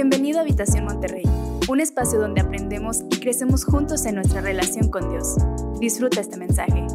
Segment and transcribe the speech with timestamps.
[0.00, 1.24] Bienvenido a Habitación Monterrey,
[1.68, 5.34] un espacio donde aprendemos y crecemos juntos en nuestra relación con Dios.
[5.80, 6.86] Disfruta este mensaje.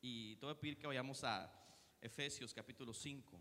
[0.00, 1.52] Y te voy a pedir que vayamos a
[2.00, 3.40] Efesios capítulo 5.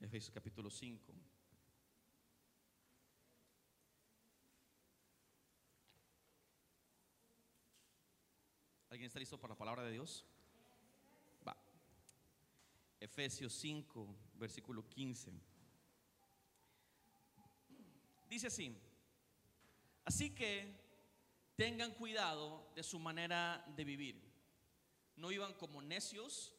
[0.00, 1.14] Efesios capítulo 5.
[8.88, 10.24] ¿Alguien está listo para la palabra de Dios?
[13.00, 15.32] Efesios 5, versículo 15.
[18.28, 18.76] Dice así,
[20.04, 20.78] así que
[21.56, 24.22] tengan cuidado de su manera de vivir.
[25.16, 26.52] No iban como necios,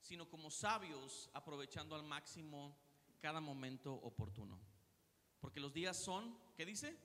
[0.00, 2.76] sino como sabios, aprovechando al máximo
[3.18, 4.60] cada momento oportuno.
[5.40, 6.96] Porque los días son, ¿qué dice?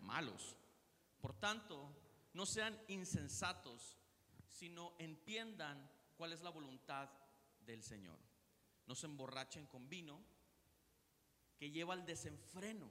[0.00, 0.56] Malos.
[1.20, 1.88] Por tanto,
[2.34, 3.96] no sean insensatos,
[4.48, 7.08] sino entiendan cuál es la voluntad
[7.64, 8.31] del Señor.
[8.86, 10.22] No se emborrachen con vino
[11.56, 12.90] que lleva al desenfreno.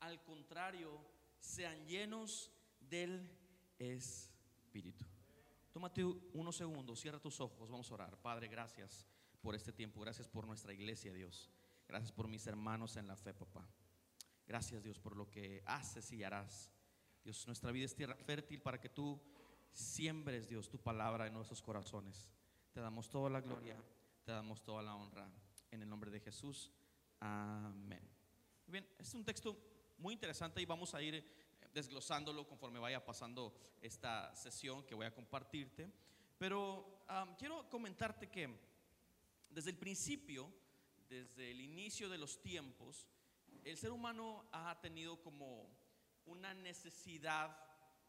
[0.00, 1.00] Al contrario,
[1.38, 2.50] sean llenos
[2.80, 3.30] del
[3.78, 5.04] Espíritu.
[5.72, 8.20] Tómate unos segundos, cierra tus ojos, vamos a orar.
[8.20, 9.06] Padre, gracias
[9.40, 11.50] por este tiempo, gracias por nuestra iglesia, Dios.
[11.86, 13.68] Gracias por mis hermanos en la fe, papá.
[14.46, 16.70] Gracias, Dios, por lo que haces y harás.
[17.22, 19.20] Dios, nuestra vida es tierra fértil para que tú
[19.70, 22.28] siembres, Dios, tu palabra en nuestros corazones.
[22.72, 23.76] Te damos toda la gloria,
[24.24, 25.30] te damos toda la honra.
[25.70, 26.70] En el nombre de Jesús.
[27.20, 28.00] Amén.
[28.66, 29.56] Bien, es un texto
[29.98, 31.24] muy interesante y vamos a ir
[31.72, 35.90] desglosándolo conforme vaya pasando esta sesión que voy a compartirte.
[36.38, 38.48] Pero um, quiero comentarte que
[39.50, 40.50] desde el principio,
[41.08, 43.06] desde el inicio de los tiempos,
[43.64, 45.68] el ser humano ha tenido como
[46.26, 47.56] una necesidad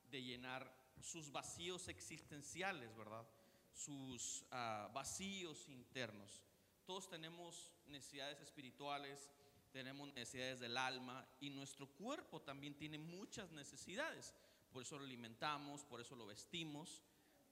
[0.09, 3.27] de llenar sus vacíos existenciales, ¿verdad?
[3.73, 6.41] Sus uh, vacíos internos.
[6.85, 9.29] Todos tenemos necesidades espirituales,
[9.71, 14.33] tenemos necesidades del alma y nuestro cuerpo también tiene muchas necesidades.
[14.71, 17.01] Por eso lo alimentamos, por eso lo vestimos,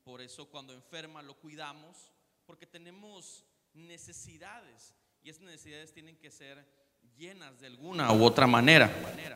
[0.04, 2.12] por eso cuando enferma lo cuidamos,
[2.46, 4.94] porque tenemos necesidades
[5.24, 6.66] y esas necesidades tienen que ser
[7.18, 8.88] llenas de alguna u otra manera.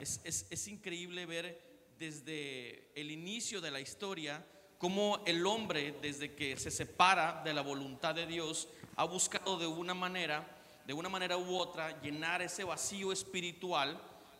[0.01, 4.45] Es, es, es increíble ver desde el inicio de la historia
[4.83, 8.67] cómo el hombre, desde que se separa de la voluntad de Dios,
[8.97, 10.45] ha buscado de una manera
[10.85, 13.97] de una manera u otra llenar ese vacío espiritual,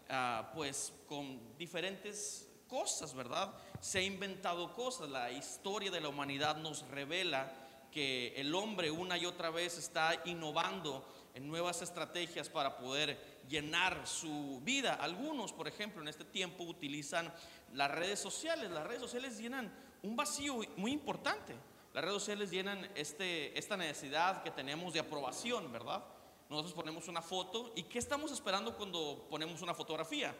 [0.10, 3.54] uh, pues con diferentes cosas, ¿verdad?
[3.80, 7.50] Se ha inventado cosas, la historia de la humanidad nos revela
[7.90, 14.06] que el hombre una y otra vez está innovando en nuevas estrategias para poder llenar
[14.06, 14.96] su vida.
[14.96, 17.34] Algunos, por ejemplo, en este tiempo utilizan
[17.72, 18.70] las redes sociales.
[18.72, 19.72] Las redes sociales llenan
[20.04, 21.56] un vacío muy importante.
[21.94, 26.04] Las redes sociales llenan este, esta necesidad que tenemos de aprobación, ¿verdad?
[26.50, 30.36] Nosotros ponemos una foto y ¿qué estamos esperando cuando ponemos una fotografía?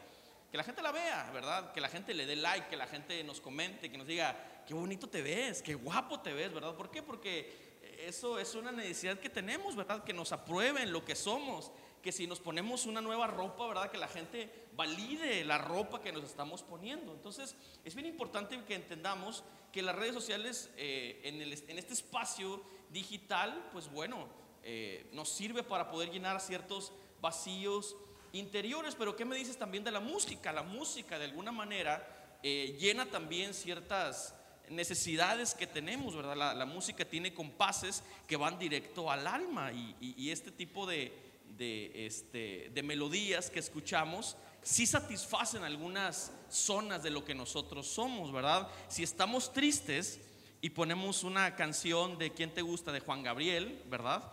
[0.52, 1.72] Que la gente la vea, ¿verdad?
[1.72, 4.74] Que la gente le dé like, que la gente nos comente, que nos diga, qué
[4.74, 6.76] bonito te ves, qué guapo te ves, ¿verdad?
[6.76, 7.02] ¿Por qué?
[7.02, 10.04] Porque eso es una necesidad que tenemos, ¿verdad?
[10.04, 11.72] Que nos aprueben lo que somos,
[12.04, 13.90] que si nos ponemos una nueva ropa, ¿verdad?
[13.90, 17.14] Que la gente valide la ropa que nos estamos poniendo.
[17.14, 17.56] Entonces,
[17.86, 23.90] es bien importante que entendamos que las redes sociales eh, en, este espacio digital, pues
[23.90, 24.28] bueno,
[24.64, 26.92] eh, nos sirve para poder llenar ciertos
[27.22, 27.96] vacíos
[28.34, 28.96] interiores.
[28.96, 30.52] Pero ¿qué me dices también de la música?
[30.52, 34.36] La música de alguna manera eh, llena también ciertas
[34.70, 36.56] necesidades que tenemos, ¿verdad?
[36.56, 41.23] La, música tiene compases que van directo al alma y este tipo de,
[41.58, 48.32] de, este, de melodías que escuchamos sí satisfacen algunas zonas de lo que nosotros somos,
[48.32, 48.70] ¿verdad?
[48.88, 50.20] Si estamos tristes
[50.62, 52.92] y ponemos una canción de ¿Quién te gusta?
[52.92, 54.24] de Juan Gabriel, ¿verdad?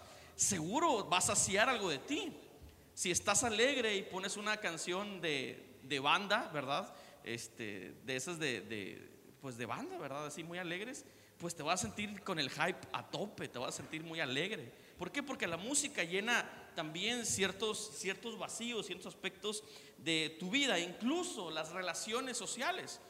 [0.41, 2.33] seguro va a saciar algo de ti.
[2.95, 6.93] Si estás alegre y pones una canción de, de banda, ¿verdad?
[7.25, 9.11] Este, de esas de, de,
[9.41, 10.27] pues de banda, ¿verdad?
[10.27, 11.05] Así muy alegres,
[11.39, 14.21] pues te vas a sentir con el hype a tope, te vas a sentir muy
[14.21, 14.73] alegre.
[15.01, 15.23] ¿Por qué?
[15.23, 16.45] Porque la música llena
[16.75, 19.65] también ciertos, ciertos vacíos, ciertos aspectos
[19.97, 23.01] de tu vida, incluso las relaciones sociales.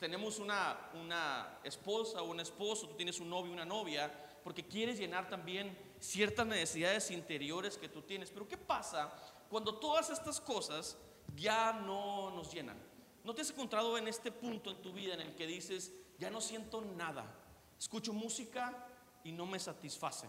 [0.00, 4.12] Tenemos una, una esposa o un esposo, tú tienes un novio, una novia,
[4.42, 8.32] porque quieres llenar también ciertas necesidades interiores que tú tienes.
[8.32, 9.14] Pero ¿qué pasa
[9.48, 10.98] cuando todas estas cosas
[11.36, 12.82] ya no nos llenan?
[13.22, 16.30] ¿No te has encontrado en este punto en tu vida en el que dices, ya
[16.30, 17.32] no siento nada?
[17.78, 18.88] Escucho música
[19.22, 20.26] y no me satisface.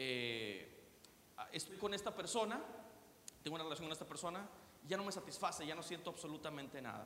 [0.00, 0.64] Eh,
[1.50, 2.60] estoy con esta persona,
[3.42, 4.48] tengo una relación con esta persona,
[4.86, 7.04] ya no me satisface, ya no siento absolutamente nada.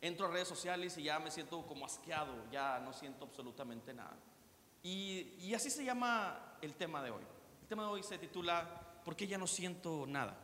[0.00, 4.16] Entro a redes sociales y ya me siento como asqueado, ya no siento absolutamente nada.
[4.82, 7.22] Y, y, así se llama el tema de hoy.
[7.62, 10.36] El tema de hoy se titula ¿Por qué ya no siento nada?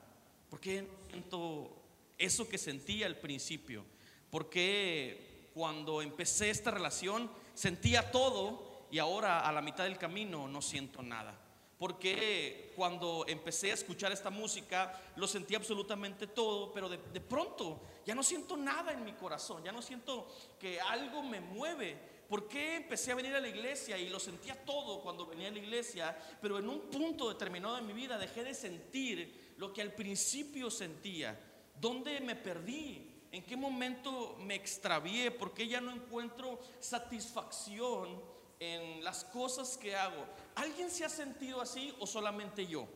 [0.49, 1.83] ¿Por qué no siento
[2.17, 3.85] eso que sentía al principio?
[4.31, 10.47] ¿Por qué cuando empecé esta relación sentía todo y ahora a la mitad del camino
[10.47, 11.48] no siento nada?
[11.79, 18.15] Porque cuando empecé a escuchar esta música lo sentí absolutamente todo, pero de, pronto ya
[18.15, 20.27] no siento nada en mi corazón, ya no siento
[20.59, 22.19] que algo me mueve.
[22.29, 25.53] ¿Por qué empecé a venir a la iglesia y lo sentía todo cuando venía a
[25.53, 29.81] la iglesia, pero en un punto determinado de mi vida dejé de sentir lo que
[29.81, 31.39] al principio sentía?
[31.81, 33.15] ¿Dónde me perdí?
[33.31, 35.31] ¿En qué momento me extravié?
[35.31, 38.21] ¿Por qué ya no encuentro satisfacción?
[38.61, 40.27] en las cosas que hago.
[40.59, 42.89] ¿Alguien se ha sentido así o solamente yo?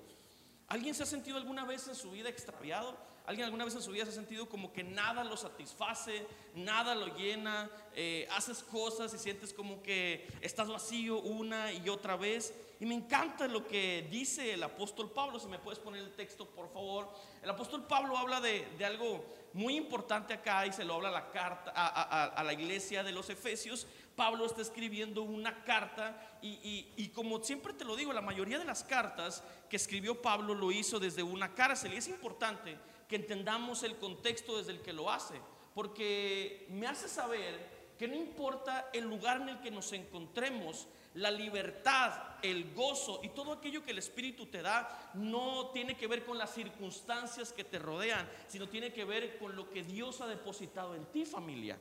[0.66, 2.96] ¿Alguien se ha sentido alguna vez en su vida extraviado?
[3.24, 6.26] ¿Alguien alguna vez en su vida se ha sentido como que nada lo satisface,
[6.56, 7.70] nada lo llena?
[7.94, 12.52] Eh, haces cosas y sientes como que estás vacío una y otra vez.
[12.80, 15.38] Y me encanta lo que dice el apóstol Pablo.
[15.38, 17.12] Si me puedes poner el texto, por favor.
[17.44, 21.30] El apóstol Pablo habla de, algo muy importante acá y se lo habla a la,
[21.30, 23.86] carta, a la iglesia de los Efesios.
[24.16, 28.84] Pablo está escribiendo una carta y, como siempre te lo digo, la mayoría de las
[28.84, 32.76] cartas que escribió Pablo lo hizo desde una cárcel y es importante
[33.08, 35.40] que entendamos el contexto desde el que lo hace,
[35.74, 41.30] porque me hace saber que no importa el lugar en el que nos encontremos, la
[41.30, 42.12] libertad,
[42.42, 46.38] el gozo y todo aquello que el Espíritu te da no tiene que ver con
[46.38, 50.94] las circunstancias que te rodean, sino tiene que ver con lo que Dios ha depositado
[50.94, 51.78] en ti familia.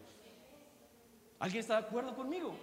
[1.42, 2.56] ¿Alguien está de acuerdo conmigo?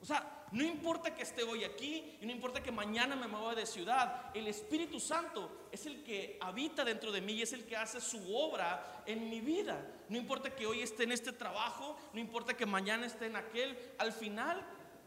[0.00, 3.52] O sea, no importa que esté hoy aquí y no importa que mañana me mueva
[3.56, 7.66] de ciudad, el Espíritu Santo es el que habita dentro de mí y es el
[7.66, 9.84] que hace su obra en mi vida.
[10.08, 13.76] No importa que hoy esté en este trabajo, no importa que mañana esté en aquel,
[13.98, 14.64] al final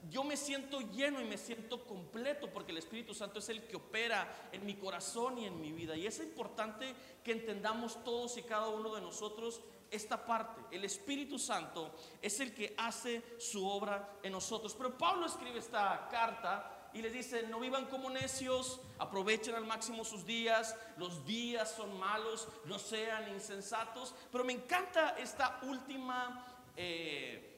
[0.10, 3.76] yo me siento lleno y me siento completo porque el Espíritu Santo es el que
[3.76, 5.96] opera en mi corazón y en mi vida.
[5.96, 9.62] Y es importante que entendamos todos y cada uno de nosotros
[9.92, 10.76] esta parte.
[10.76, 14.74] El Espíritu Santo es el que hace su obra en nosotros.
[14.76, 20.04] Pero Pablo escribe esta carta y le dice, no vivan como necios, aprovechen al máximo
[20.04, 24.16] sus días, los días son malos, no sean insensatos.
[24.32, 26.46] Pero me encanta esta última...
[26.76, 27.49] Eh,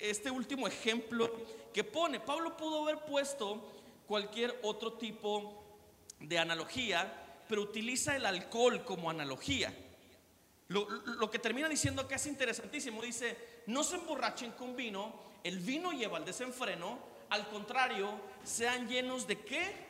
[0.00, 1.30] este último ejemplo
[1.72, 2.20] que pone.
[2.20, 3.72] Pablo pudo haber puesto
[4.06, 5.62] cualquier otro tipo
[6.20, 9.72] de analogía, pero utiliza el alcohol como analogía.
[10.68, 13.02] Lo, que termina diciendo acá es interesantísimo.
[13.02, 15.14] Dice, no se emborrachen con vino,
[15.44, 16.98] el vino lleva al desenfreno,
[17.30, 18.10] al contrario,
[18.42, 19.86] sean llenos de qué?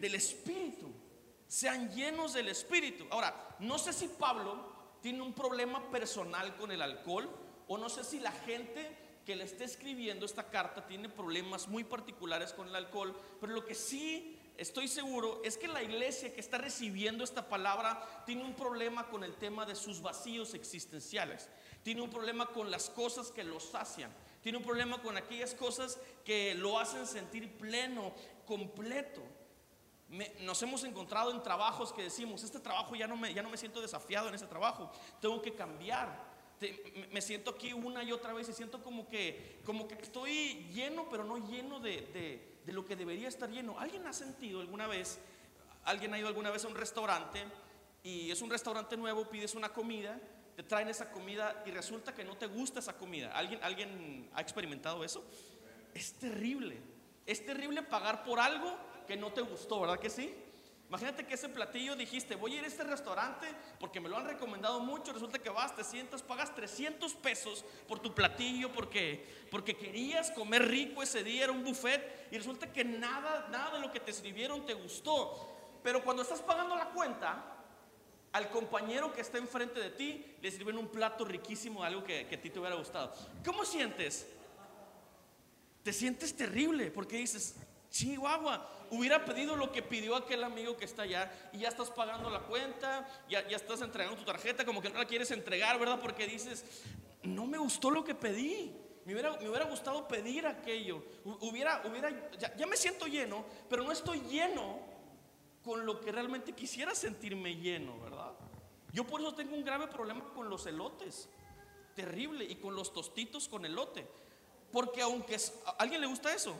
[0.00, 0.88] Del Espíritu.
[1.46, 3.06] Sean llenos del Espíritu.
[3.10, 7.30] Ahora, no sé si Pablo tiene un problema personal con el alcohol
[7.66, 11.84] o no sé si la gente que le esté escribiendo esta carta tiene problemas muy
[11.84, 16.40] particulares con el alcohol, pero lo que sí estoy seguro es que la iglesia que
[16.40, 21.50] está recibiendo esta palabra tiene un problema con el tema de sus vacíos existenciales,
[21.82, 24.10] tiene un problema con las cosas que lo sacian,
[24.40, 28.14] tiene un problema con aquellas cosas que lo hacen sentir pleno,
[28.46, 29.20] completo.
[30.40, 33.58] nos hemos encontrado en trabajos que decimos, este trabajo ya no, me, ya no me
[33.58, 34.90] siento desafiado en ese trabajo,
[35.20, 36.37] tengo que cambiar.
[37.12, 41.08] Me siento aquí una y otra vez y siento como que, como que estoy lleno,
[41.08, 43.80] pero no lleno de de lo que debería estar lleno.
[43.80, 45.18] ¿Alguien ha sentido alguna vez,
[45.84, 47.42] alguien ha ido alguna vez a un restaurante
[48.02, 50.20] y es un restaurante nuevo, pides una comida,
[50.54, 53.32] te traen esa comida y resulta que no te gusta esa comida?
[53.32, 55.24] ¿Alguien, alguien ha experimentado eso?
[55.94, 56.78] Es terrible.
[57.24, 60.34] Es terrible pagar por algo que no te gustó, ¿verdad que sí?
[60.88, 63.46] Imagínate que ese platillo dijiste, voy a ir a este restaurante
[63.78, 68.00] porque me lo han recomendado mucho, resulta que vas, te sientas, pagas 300 pesos por
[68.00, 72.84] tu platillo porque, porque querías comer rico ese día, era un buffet y resulta que
[72.84, 75.54] nada, nada de lo que te sirvieron te gustó.
[75.82, 77.44] Pero cuando estás pagando la cuenta,
[78.32, 82.36] al compañero que está enfrente de ti le sirven un plato riquísimo algo que, que
[82.36, 83.12] a ti te hubiera gustado.
[83.44, 84.26] ¿Cómo sientes?
[85.82, 87.56] Te sientes terrible porque dices,
[87.90, 92.30] Chihuahua, hubiera pedido lo que pidió aquel amigo que está allá y ya estás pagando
[92.30, 95.98] la cuenta, ya, ya estás entregando tu tarjeta, como que no la quieres entregar, ¿verdad?
[96.00, 96.64] Porque dices,
[97.22, 98.74] no me gustó lo que pedí.
[99.04, 101.02] Me hubiera, me hubiera gustado pedir aquello.
[101.24, 104.80] Hubiera, hubiera, ya, ya me siento lleno, pero no estoy lleno
[105.62, 108.32] con lo que realmente quisiera sentirme lleno, ¿verdad?
[108.92, 111.28] Yo por eso tengo un grave problema con los elotes.
[111.94, 112.44] Terrible.
[112.44, 114.06] Y con los tostitos con elote.
[114.72, 116.54] Porque aunque a alguien le gusta eso,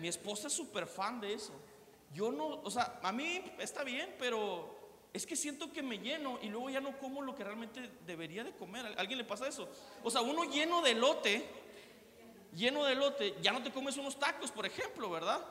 [0.00, 1.52] mi esposa es súper fan de eso.
[2.14, 4.76] Yo no, o sea, a mí está bien, pero
[5.12, 8.44] es que siento que me lleno y luego ya no como lo que realmente debería
[8.44, 8.86] de comer.
[8.86, 9.68] ¿A alguien le pasa eso?
[10.02, 11.46] O sea, uno lleno de lote,
[12.54, 15.44] lleno de lote, ya no te comes unos tacos, por ejemplo, ¿verdad?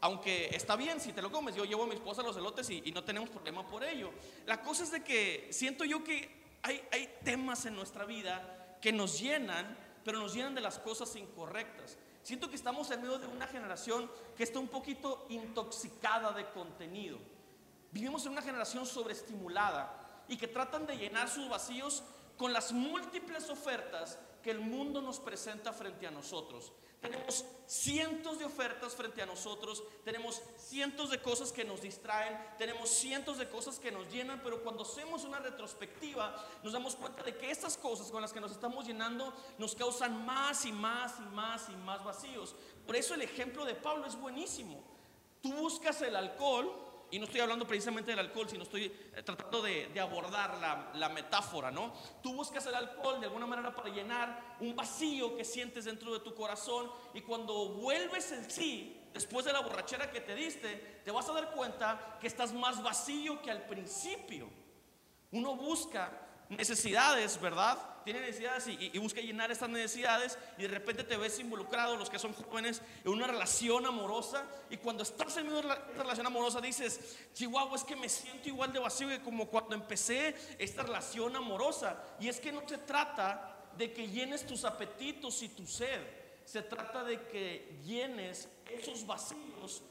[0.00, 2.82] aunque está bien si te lo comes, yo llevo a mi esposa los elotes y,
[2.84, 4.12] y no tenemos problema por ello.
[4.44, 8.92] La cosa es de que siento yo que hay, hay temas en nuestra vida que
[8.92, 11.98] nos llenan, pero nos llenan de las cosas incorrectas.
[12.26, 17.18] Siento que estamos en medio de una generación que está un poquito intoxicada de contenido.
[17.92, 22.02] Vivimos en una generación sobreestimulada y que tratan de llenar sus vacíos
[22.36, 26.72] con las múltiples ofertas que el mundo nos presenta frente a nosotros.
[27.06, 32.90] Tenemos cientos de ofertas frente a nosotros, tenemos cientos de cosas que nos distraen, tenemos
[32.90, 36.34] cientos de cosas que nos llenan, pero cuando hacemos una retrospectiva
[36.64, 40.26] nos damos cuenta de que estas cosas con las que nos estamos llenando nos causan
[40.26, 42.56] más y más y más y más vacíos.
[42.84, 44.82] Por eso el ejemplo de Pablo es buenísimo.
[45.40, 49.62] Tú buscas el alcohol y no estoy hablando precisamente del alcohol, sino estoy eh, tratando
[49.62, 51.92] de, abordar la, la, metáfora, ¿no?
[52.22, 56.20] Tú buscas el alcohol de alguna manera para llenar un vacío que sientes dentro de
[56.20, 61.10] tu corazón y cuando vuelves en sí, después de la borrachera que te diste, te
[61.10, 64.48] vas a dar cuenta que estás más vacío que al principio.
[65.32, 66.10] Uno busca
[66.48, 67.95] necesidades, ¿verdad?
[68.06, 72.20] Tiene necesidades y, busca llenar estas necesidades y de repente te ves involucrado, los que
[72.20, 77.74] son jóvenes, en una relación amorosa y cuando estás en una relación amorosa dices, Chihuahua,
[77.74, 82.00] es que me siento igual de vacío que como cuando empecé esta relación amorosa.
[82.20, 86.00] Y es que no se trata de que llenes tus apetitos y tu sed,
[86.44, 89.82] se trata de que llenes esos vacíos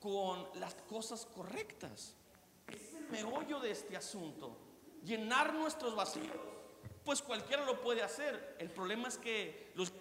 [0.00, 2.16] con las cosas correctas.
[2.66, 4.56] Es el meollo de este asunto
[5.04, 6.36] llenar nuestros vacíos,
[7.10, 8.54] pues cualquiera lo puede hacer.
[8.60, 9.92] El problema es que los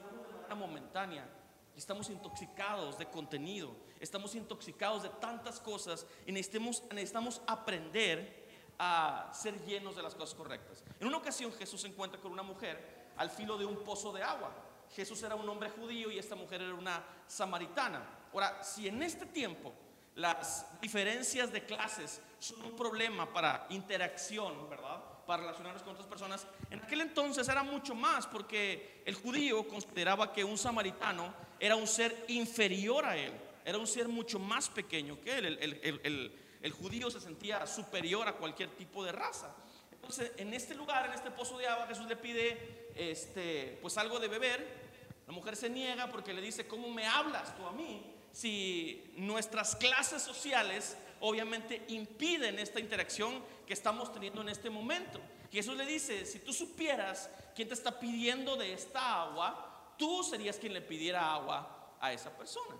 [0.47, 1.27] de momentánea.
[1.75, 8.47] Estamos intoxicados de contenido, estamos intoxicados de tantas cosas y necesitamos, necesitamos aprender
[8.77, 10.83] a ser llenos de las cosas correctas.
[10.99, 14.21] En una ocasión Jesús se encuentra con una mujer al filo de un pozo de
[14.21, 14.53] agua.
[14.95, 18.07] Jesús era un hombre judío y esta mujer era una samaritana.
[18.31, 19.73] Ahora, si en este tiempo
[20.13, 25.01] las diferencias de clases son un problema para interacción, ¿verdad?
[25.29, 26.48] Para relacionarnos con otras personas.
[26.71, 31.86] En aquel entonces era mucho más porque el judío consideraba que un samaritano era un
[31.86, 33.31] ser inferior a él,
[33.63, 35.45] era un ser mucho más pequeño que él.
[35.62, 36.33] El,
[36.63, 39.55] el judío se sentía superior a cualquier tipo de raza.
[39.91, 44.19] Entonces, en este lugar, en este pozo de agua, Jesús le pide este, pues algo
[44.19, 44.89] de beber.
[45.27, 48.15] La mujer se niega porque le dice, ¿cómo me hablas tú a mí?
[48.31, 55.19] Si nuestras clases sociales obviamente impiden esta interacción que estamos teniendo en este momento.
[55.51, 60.57] Jesús le dice, si tú supieras quién te está pidiendo de esta agua, tú serías
[60.57, 62.75] quien le pidiera agua a esa persona.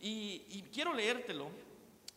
[0.00, 1.50] Y, quiero leértelo.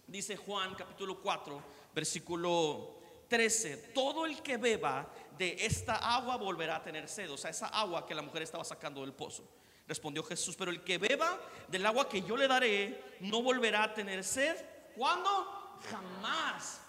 [0.08, 1.64] Dice Juan capítulo 4,
[1.96, 2.98] versículo
[3.30, 7.68] 13, todo el que beba de esta agua volverá a tener sed, o sea, esa
[7.68, 9.48] agua que la mujer estaba sacando del pozo.
[9.88, 13.94] Respondió Jesús, pero el que beba del agua que yo le daré no volverá a
[13.94, 14.58] tener sed.
[14.96, 15.62] ¿Cuándo?
[15.90, 16.82] jamás.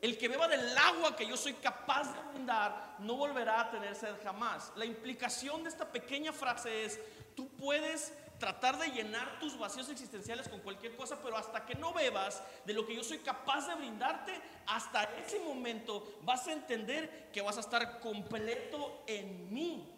[0.00, 3.94] El que beba del agua que yo soy capaz de brindar no volverá a tener
[3.94, 4.70] sed jamás.
[4.76, 7.00] La implicación de esta pequeña frase es,
[7.34, 11.94] tú puedes tratar de llenar tus vacíos existenciales con cualquier cosa, pero hasta que no
[11.94, 17.30] bebas de lo que yo soy capaz de brindarte, hasta ese momento vas a entender
[17.32, 19.90] que vas a estar completo en mí.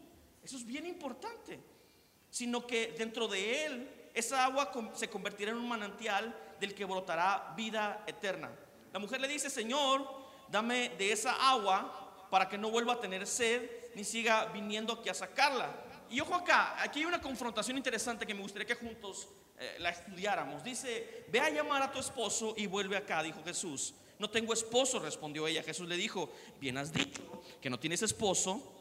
[0.45, 1.59] Eso es bien importante.
[2.31, 7.55] Sino que dentro de él, esa agua se convertirá en un manantial del que brotará
[7.57, 8.51] vida eterna.
[8.93, 10.07] La mujer le dice, Señor,
[10.49, 15.09] dame de esa agua para que no vuelva a tener sed ni siga viniendo aquí
[15.09, 15.71] a sacarla.
[16.11, 19.91] Y ojo acá, aquí hay una confrontación interesante que me gustaría que juntos eh, la
[19.91, 20.63] estudiáramos.
[20.63, 23.95] Dice, ve a llamar a tu esposo y vuelve acá, dijo Jesús.
[24.19, 25.63] No tengo esposo, respondió ella.
[25.63, 28.73] Jesús le dijo, bien has dicho que no tienes esposo.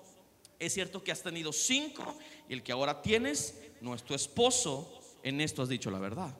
[0.60, 2.16] Es cierto que has tenido cinco
[2.48, 5.02] y el que ahora tienes no es tu esposo.
[5.24, 6.36] En esto has dicho la verdad.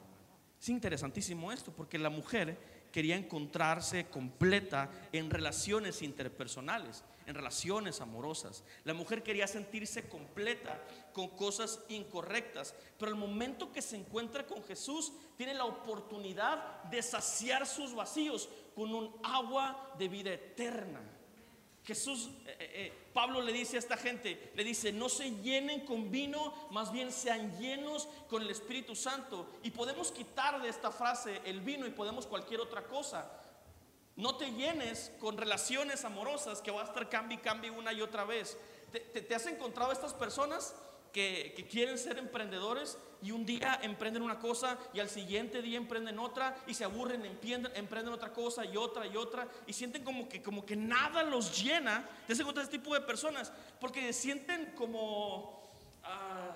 [0.60, 2.58] Es interesantísimo esto porque la mujer
[2.90, 8.64] quería encontrarse completa en relaciones interpersonales, en relaciones amorosas.
[8.84, 10.82] La mujer quería sentirse completa
[11.12, 17.02] con cosas incorrectas, pero el momento que se encuentra con Jesús tiene la oportunidad de
[17.02, 21.00] saciar sus vacíos con un agua de vida eterna.
[21.86, 25.86] Jesús, eh, eh, eh, Pablo le dice a esta gente, le dice, no se llenen
[25.86, 29.46] con vino, más bien sean llenos con el Espíritu Santo.
[29.62, 33.30] Y podemos quitar de esta frase el vino y podemos cualquier otra cosa.
[34.16, 38.02] No te llenes con relaciones amorosas que va a estar cambio y cambio una y
[38.02, 38.58] otra vez.
[38.90, 40.74] ¿Te, te has encontrado estas personas
[41.16, 46.18] que, quieren ser emprendedores y un día emprenden una cosa y al siguiente día emprenden
[46.18, 50.28] otra y se aburren, emprenden, emprenden otra cosa y otra y otra y sienten como
[50.28, 52.06] que, como que nada los llena.
[52.26, 55.70] Te encontrado este tipo de personas porque sienten como
[56.04, 56.54] ah,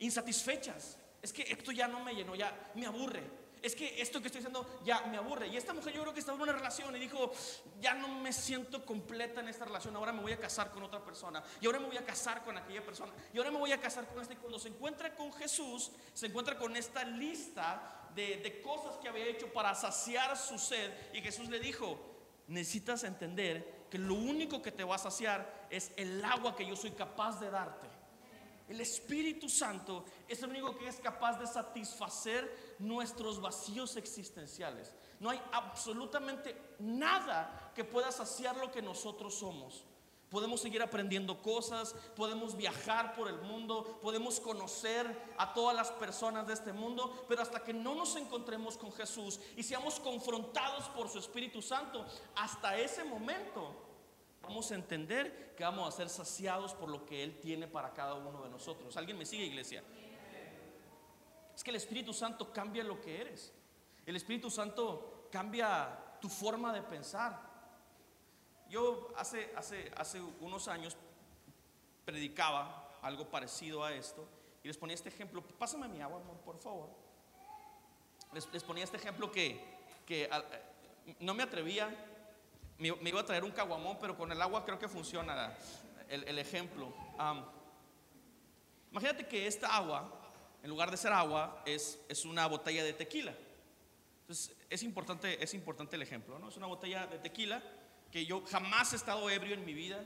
[0.00, 0.98] insatisfechas.
[1.22, 3.22] Es que esto ya no me llenó, ya me aburre.
[3.62, 5.46] Es que esto que estoy haciendo ya me aburre.
[5.46, 7.32] Y esta mujer yo creo que estaba en una relación y dijo,
[7.80, 11.02] ya no me siento completa en esta relación, ahora me voy a casar con otra
[11.04, 11.42] persona.
[11.60, 13.12] Y ahora me voy a casar con aquella persona.
[13.32, 14.34] Y ahora me voy a casar con este.
[14.34, 19.08] Y cuando se encuentra con Jesús, se encuentra con esta lista de, de cosas que
[19.08, 20.90] había hecho para saciar su sed.
[21.12, 21.98] Y Jesús le dijo,
[22.48, 26.74] necesitas entender que lo único que te va a saciar es el agua que yo
[26.74, 28.01] soy capaz de darte.
[28.72, 34.94] El Espíritu Santo es el único que es capaz de satisfacer nuestros vacíos existenciales.
[35.20, 39.84] No hay absolutamente nada que pueda saciar lo que nosotros somos.
[40.30, 46.46] Podemos seguir aprendiendo cosas, podemos viajar por el mundo, podemos conocer a todas las personas
[46.46, 51.10] de este mundo, pero hasta que no nos encontremos con Jesús y seamos confrontados por
[51.10, 53.81] su Espíritu Santo, hasta ese momento
[54.52, 58.12] vamos a entender que vamos a ser saciados por lo que Él tiene para cada
[58.12, 58.94] uno de nosotros.
[58.98, 59.82] ¿Alguien me sigue, iglesia?
[61.56, 63.50] Es que el Espíritu Santo cambia lo que eres.
[64.04, 67.40] El Espíritu Santo cambia tu forma de pensar.
[68.68, 70.98] Yo hace, hace, hace unos años
[72.04, 74.28] predicaba algo parecido a esto
[74.62, 75.40] y les ponía este ejemplo.
[75.42, 76.90] Pásame mi agua, amor, por favor.
[78.34, 79.64] Les, ponía este ejemplo que,
[80.04, 80.28] que
[81.20, 81.88] no me atrevía
[82.78, 85.56] me, iba a traer un caguamón, pero con el agua creo que funciona
[86.08, 86.92] el, ejemplo.
[88.90, 90.20] imagínate que esta agua,
[90.62, 93.34] en lugar de ser agua, es, es una botella de tequila.
[94.22, 96.48] Entonces, es importante, es importante el ejemplo, ¿no?
[96.48, 97.62] Es una botella de tequila
[98.10, 100.04] que yo jamás he estado ebrio en mi vida,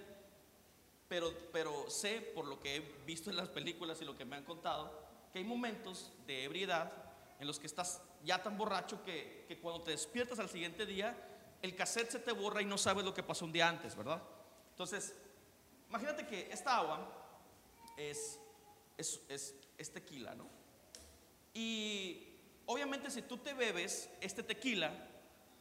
[1.09, 4.37] pero, pero sé por lo que he visto en las películas y lo que me
[4.37, 6.93] han contado, que hay momentos de ebriedad
[7.39, 11.17] en los que estás ya tan borracho que, que cuando te despiertas al siguiente día
[11.63, 14.23] el cassette se te borra y no sabes lo que pasó un día antes, ¿verdad?
[14.71, 15.15] Entonces,
[15.89, 17.09] imagínate que esta agua
[17.97, 18.39] es,
[18.99, 20.49] es, tequila, ¿no?
[21.55, 22.29] Y
[22.67, 24.93] obviamente si tú te bebes este tequila,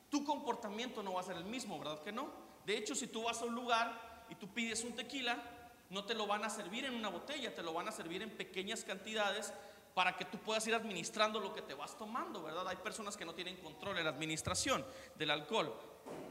[0.10, 2.30] tu comportamiento no va a ser el mismo, ¿verdad que no?
[2.66, 5.42] De hecho, si tú vas a un lugar y tú pides un tequila,
[5.90, 8.36] no te lo van a servir en una botella, te lo van a servir en
[8.36, 9.54] pequeñas cantidades
[9.96, 12.68] para que tú puedas ir administrando lo que te vas tomando, ¿verdad?
[12.68, 14.86] Hay personas que no tienen control en la administración
[15.18, 15.74] del alcohol.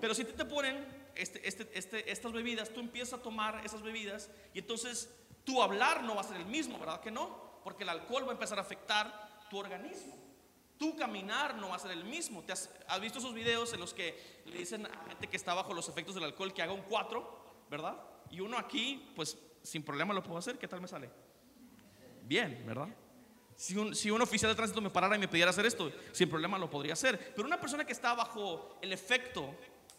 [0.03, 4.31] Pero si te, ponen este, este, este, estas bebidas, tú empiezas a tomar esas bebidas
[4.53, 5.11] y entonces
[5.45, 7.61] tu hablar no va a ser el mismo, ¿verdad que no?
[7.65, 10.15] Porque el alcohol va a empezar a afectar tu organismo.
[10.77, 12.43] Tu caminar no va a ser el mismo.
[12.43, 12.69] ¿Te has,
[13.01, 16.15] visto esos videos en los que le dicen a gente que está bajo los efectos
[16.15, 17.97] del alcohol que haga un 4, ¿verdad?
[18.31, 20.59] Y uno aquí, pues sin problema lo puedo hacer.
[20.59, 21.09] ¿Qué tal me sale?
[22.25, 22.89] Bien, ¿verdad?
[23.57, 26.69] Si un, oficial de tránsito me parara y me pidiera hacer esto, sin problema lo
[26.69, 27.33] podría hacer.
[27.35, 29.55] Pero una persona que está bajo el efecto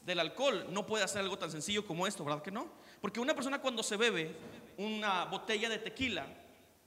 [0.05, 2.67] del alcohol no puede hacer algo tan sencillo como esto, ¿verdad que no?
[3.01, 4.35] Porque una persona cuando se bebe
[4.77, 6.27] una botella de tequila,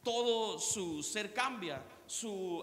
[0.02, 2.62] todo su ser cambia, su...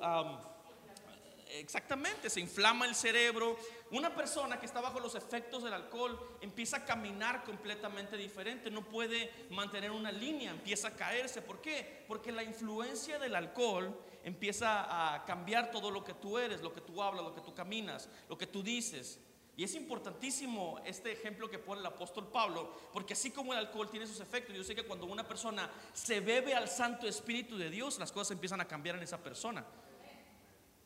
[1.47, 3.57] exactamente, se inflama el cerebro,
[3.91, 8.83] una persona que está bajo los efectos del alcohol empieza a caminar completamente diferente, no
[8.83, 11.41] puede mantener una línea, empieza a caerse.
[11.41, 12.03] ¿Por qué?
[12.07, 16.81] Porque la influencia del alcohol empieza a cambiar todo lo que tú eres, lo que
[16.81, 19.19] tú hablas, lo que tú caminas, lo que tú dices.
[19.57, 23.89] Y es importantísimo este ejemplo que pone el apóstol Pablo, porque así como el alcohol
[23.89, 27.69] tiene sus efectos, yo sé que cuando una persona se bebe al Santo Espíritu de
[27.69, 29.65] Dios, las cosas empiezan a cambiar en esa persona.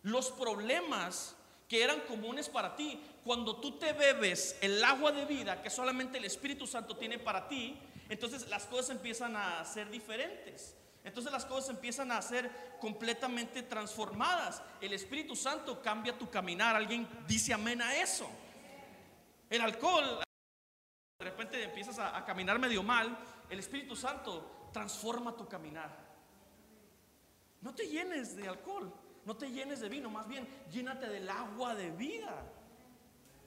[0.03, 1.35] Los problemas
[1.69, 2.99] que eran comunes para ti.
[3.23, 7.47] Cuando tú te bebes el agua de vida que solamente el Espíritu Santo tiene para
[7.47, 10.75] ti, entonces las cosas empiezan a ser diferentes.
[11.03, 12.49] Entonces las cosas empiezan a ser
[12.81, 14.63] completamente transformadas.
[14.81, 16.75] El Espíritu Santo cambia tu caminar.
[16.75, 18.27] Alguien dice amén a eso.
[19.49, 20.21] El alcohol,
[21.19, 23.15] de repente empiezas a, a caminar medio mal.
[23.47, 25.95] El Espíritu Santo transforma tu caminar.
[27.61, 28.91] No te llenes de alcohol.
[29.29, 32.51] No te llenes de vino, más bien llénate del agua de vida.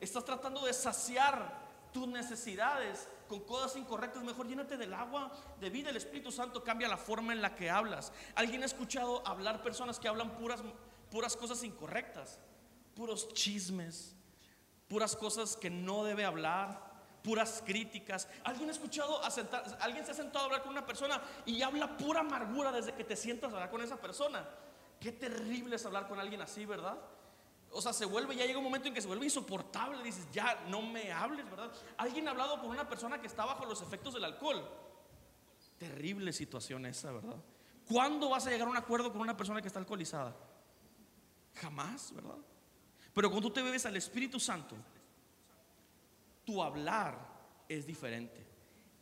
[0.01, 5.90] Estás tratando de saciar tus necesidades con cosas incorrectas, mejor llénate del agua de vida.
[5.90, 8.12] El Espíritu Santo cambia la forma en la que hablas.
[8.37, 10.62] ¿Alguien ha escuchado hablar personas que hablan puras,
[11.11, 12.38] puras cosas incorrectas?
[12.95, 14.14] Puros chismes,
[14.87, 16.92] puras cosas que no debe hablar,
[17.25, 18.29] puras críticas.
[18.45, 19.21] ¿Alguien ha escuchado,
[19.81, 23.03] alguien se ha sentado a hablar con una persona y habla pura amargura desde que
[23.03, 24.49] te sientas a hablar con esa persona?
[25.03, 26.97] Qué terrible es hablar con alguien así, ¿verdad?
[27.73, 30.01] O sea, se vuelve, ya llega un momento en que se vuelve insoportable.
[30.05, 31.73] Dices, ya no me hables, ¿verdad?
[31.97, 34.65] Alguien ha hablado con una persona que está bajo los efectos del alcohol.
[35.77, 37.35] Terrible situación esa, ¿verdad?
[37.85, 40.37] ¿Cuándo vas a llegar a un acuerdo con una persona que está alcoholizada?
[41.57, 42.38] Jamás, ¿verdad?
[43.12, 44.77] Pero cuando tú te bebes al Espíritu Santo,
[46.45, 47.19] tu hablar
[47.69, 48.47] es diferente.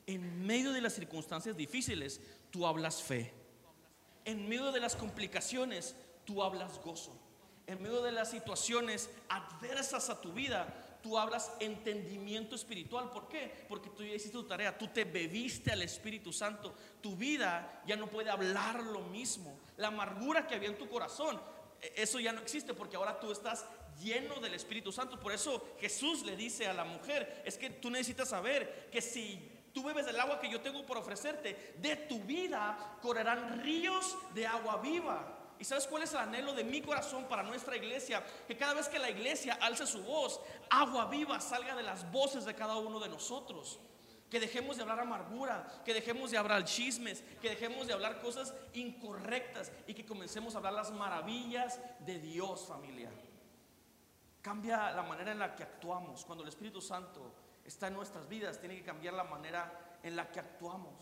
[0.06, 3.39] En medio de las circunstancias difíciles, tú hablas fe.
[4.24, 7.16] En medio de las complicaciones, tú hablas gozo.
[7.66, 13.10] en medio de las situaciones adversas a tu vida, tú hablas entendimiento espiritual.
[13.10, 13.64] ¿Por qué?
[13.68, 16.74] Porque tú ya hiciste tu tarea, tú te bebiste al Espíritu Santo.
[17.00, 19.58] Tu vida ya no puede hablar lo mismo.
[19.76, 21.40] La amargura que había en tu corazón,
[21.80, 23.64] e, eso ya no existe porque ahora tú estás
[24.02, 25.18] lleno del Espíritu Santo.
[25.18, 29.59] Por eso Jesús le dice a la mujer, es que tú necesitas saber que si
[29.72, 34.46] tú bebes del agua que yo tengo por ofrecerte, de tu vida correrán ríos de
[34.46, 35.36] agua viva.
[35.60, 38.24] ¿Y sabes cuál es el anhelo de mi corazón para nuestra iglesia?
[38.46, 42.46] Que cada vez que la iglesia alce su voz, agua viva salga de las voces
[42.46, 43.78] de cada uno de nosotros.
[44.30, 48.54] Que dejemos de hablar amargura, que dejemos de hablar chismes, que dejemos de hablar cosas
[48.72, 53.10] incorrectas y que comencemos a hablar las maravillas de Dios, familia.
[54.40, 56.24] Cambia la manera en la que actuamos.
[56.24, 60.30] Cuando el Espíritu Santo está en nuestras vidas, tiene que cambiar la manera en la
[60.30, 60.94] que actuamos.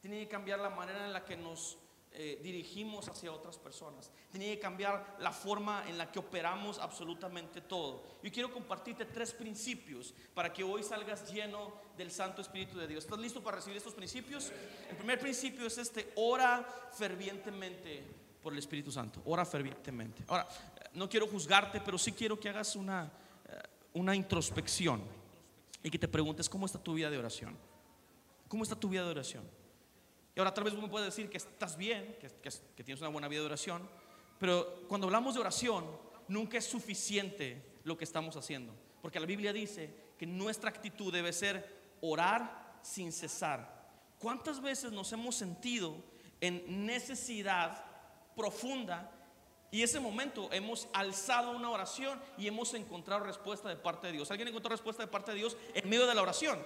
[0.00, 1.78] Tiene que cambiar la manera en la que nos
[2.16, 4.08] eh, dirigimos hacia otras personas.
[4.30, 8.04] Tiene que cambiar la forma en la que operamos absolutamente todo.
[8.22, 13.02] Yo quiero compartirte tres principios para que hoy salgas lleno del Santo Espíritu de Dios.
[13.02, 14.52] ¿Estás listo para recibir estos principios?
[14.88, 18.04] El primer principio es este, ora fervientemente
[18.40, 19.20] por el Espíritu Santo.
[19.24, 20.22] Ora fervientemente.
[20.28, 20.46] Ahora,
[20.92, 23.10] no quiero juzgarte, pero sí quiero que hagas una,
[23.48, 23.58] eh,
[23.94, 25.02] una introspección
[25.84, 27.56] y que te preguntes cómo está tu vida de oración.
[28.48, 29.44] ¿Cómo está tu vida de oración?
[30.34, 33.40] Y ahora tal vez uno puede decir que estás bien, que, tienes una buena vida
[33.40, 33.88] de oración,
[34.40, 35.84] pero cuando hablamos de oración,
[36.26, 38.74] nunca es suficiente lo que estamos haciendo.
[39.02, 43.84] Porque la Biblia dice que nuestra actitud debe ser orar sin cesar.
[44.18, 46.02] ¿Cuántas veces nos hemos sentido
[46.40, 47.84] en necesidad
[48.34, 49.10] profunda
[49.74, 54.30] y ese momento hemos alzado una oración y hemos encontrado respuesta de parte de Dios?
[54.30, 56.64] ¿Alguien encontró respuesta de parte de Dios en medio de la oración?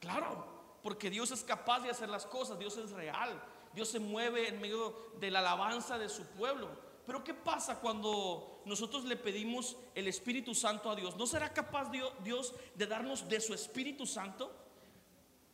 [0.00, 0.54] Claro
[0.84, 4.60] porque Dios es capaz de hacer las cosas, Dios es real, Dios se mueve en
[4.60, 6.68] medio de la alabanza de su pueblo.
[7.06, 11.16] Pero ¿qué pasa cuando nosotros le pedimos el Espíritu Santo a Dios?
[11.16, 11.90] ¿No será capaz
[12.22, 14.52] Dios de darnos de su Espíritu Santo?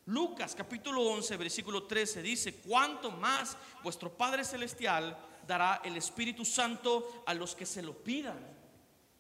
[0.07, 5.17] Lucas capítulo 11, versículo 13 dice, ¿cuánto más vuestro Padre Celestial
[5.51, 8.39] dará el Espíritu Santo a los que se lo pidan?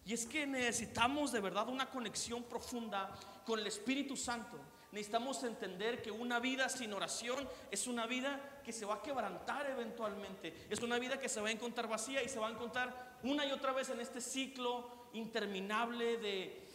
[0.04, 3.10] Y es que necesitamos de verdad una conexión profunda
[3.44, 4.58] con el Espíritu Santo
[4.92, 9.68] necesitamos entender que una vida sin oración es una vida que se va a quebrantar
[9.70, 10.66] eventualmente.
[10.68, 13.46] Es una vida que se va a encontrar vacía y se va a encontrar una
[13.46, 16.68] y otra vez en este ciclo interminable de,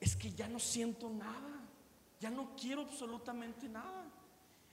[0.00, 1.60] es que ya no siento nada,
[2.18, 4.04] ya no quiero absolutamente nada.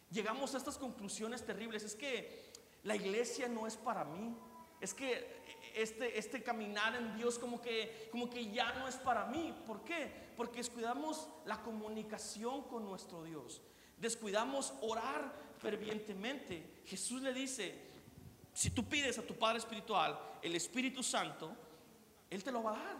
[0.09, 2.46] Llegamos a estas conclusiones terribles, es que
[2.87, 4.33] la iglesia no es para mí,
[4.79, 5.43] es que
[5.75, 9.53] este, este caminar en Dios como que, como que ya no es para mí.
[9.67, 10.09] ¿Por qué?
[10.37, 13.61] Porque descuidamos la comunicación con nuestro Dios.
[13.97, 16.81] Descuidamos orar fervientemente.
[16.85, 17.77] Jesús le dice,
[18.53, 21.53] si tú pides a tu Padre Espiritual el Espíritu Santo,
[22.29, 22.97] Él te lo va a dar.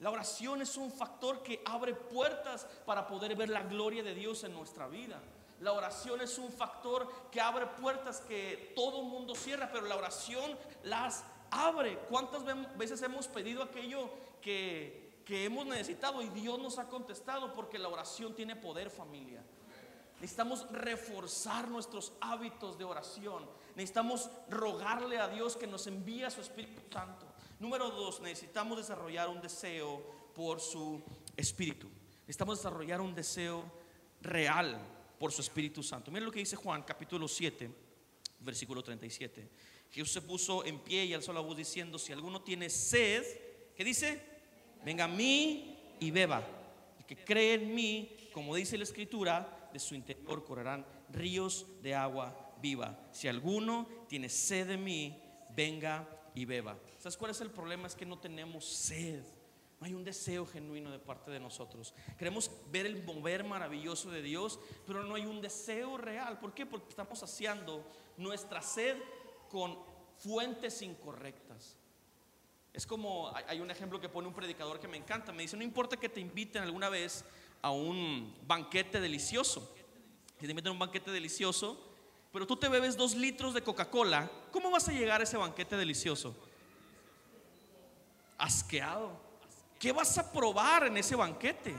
[0.00, 4.44] La oración es un factor que abre puertas para poder ver la gloria de Dios
[4.44, 5.22] en nuestra vida.
[5.64, 10.58] La oración es un factor que abre puertas que todo mundo cierra, pero la oración
[10.82, 12.00] las abre.
[12.10, 12.42] ¿Cuántas
[12.76, 14.10] veces hemos pedido aquello
[14.42, 17.54] que, que hemos necesitado y Dios nos ha contestado?
[17.54, 19.42] Porque la oración tiene poder familia.
[20.20, 23.48] Necesitamos reforzar nuestros hábitos de oración.
[23.74, 27.24] Necesitamos rogarle a Dios que nos envíe a su Espíritu Santo.
[27.58, 30.02] Número dos, necesitamos desarrollar un deseo
[30.34, 31.02] por su
[31.38, 31.88] Espíritu.
[32.20, 33.64] Necesitamos desarrollar un deseo
[34.20, 34.93] real
[35.24, 36.10] por su Espíritu Santo.
[36.10, 37.70] Miren lo que dice Juan capítulo 7,
[38.40, 39.48] versículo 37.
[39.90, 43.24] Jesús se puso en pie y alzó la voz diciendo, si alguno tiene sed,
[43.74, 44.20] ¿qué dice?
[44.84, 46.46] Venga a mí y beba.
[46.98, 51.94] El que cree en mí, como dice la escritura, de su interior correrán ríos de
[51.94, 53.08] agua viva.
[53.10, 55.22] Si alguno tiene sed de mí,
[55.56, 56.78] venga y beba.
[56.98, 57.86] ¿Sabes cuál es el problema?
[57.86, 59.24] Es que no tenemos sed.
[59.84, 61.92] No hay un deseo genuino de parte de nosotros.
[62.16, 66.38] Queremos ver el mover maravilloso de Dios, pero no hay un deseo real.
[66.38, 66.64] ¿Por qué?
[66.64, 67.84] Porque estamos saciando
[68.16, 68.96] nuestra sed
[69.50, 69.76] con
[70.16, 71.76] fuentes incorrectas.
[72.72, 75.62] Es como, hay un ejemplo que pone un predicador que me encanta, me dice, no
[75.62, 77.22] importa que te inviten alguna vez
[77.60, 79.70] a un banquete delicioso,
[80.40, 81.78] si te inviten a un banquete delicioso,
[82.32, 85.76] pero tú te bebes dos litros de Coca-Cola, ¿cómo vas a llegar a ese banquete
[85.76, 86.34] delicioso?
[88.38, 89.23] Asqueado.
[89.78, 91.74] ¿Qué vas a probar en ese banquete?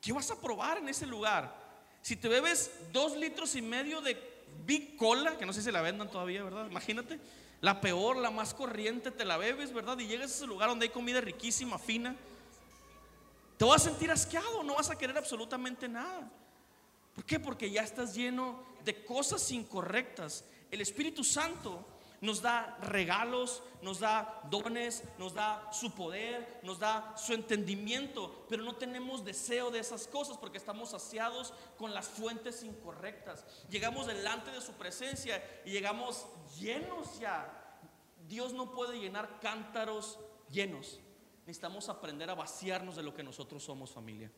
[0.00, 1.66] ¿Qué vas a probar en ese lugar?
[2.02, 4.16] Si te bebes dos litros y medio de
[4.64, 6.68] Big Cola, que no sé si la vendan todavía, ¿verdad?
[6.70, 7.18] Imagínate,
[7.60, 9.98] la peor, la más corriente, te la bebes, ¿verdad?
[9.98, 12.14] Y llegas a ese lugar donde hay comida riquísima, fina.
[13.56, 16.30] Te vas a sentir asqueado, no vas a querer absolutamente nada.
[17.14, 17.40] ¿Por qué?
[17.40, 20.44] Porque ya estás lleno de cosas incorrectas.
[20.70, 21.84] El Espíritu Santo
[22.20, 28.62] nos da regalos, nos da dones, nos da su poder, nos da su entendimiento, pero
[28.62, 33.44] no tenemos deseo de esas cosas porque estamos saciados con las fuentes incorrectas.
[33.68, 36.26] Llegamos delante de su presencia y llegamos
[36.58, 37.80] llenos ya.
[38.26, 40.18] Dios no puede llenar cántaros
[40.50, 41.00] llenos.
[41.40, 44.32] Necesitamos aprender a vaciarnos de lo que nosotros somos familia.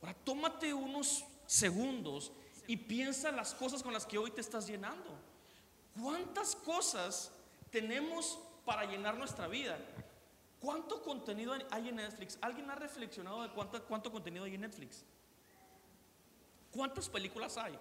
[0.00, 2.30] Ahora, tómate unos segundos
[2.66, 5.33] y piensa las cosas con las que hoy te estás llenando.
[6.00, 7.30] ¿Cuántas cosas
[7.70, 9.78] tenemos para llenar nuestra vida?
[10.60, 12.38] ¿Cuánto contenido hay en Netflix?
[12.40, 15.04] ¿Alguien ha reflexionado de cuánto, contenido hay en Netflix?
[16.72, 17.78] ¿Cuántas películas hay?